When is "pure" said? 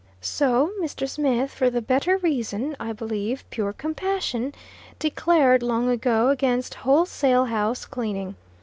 3.51-3.71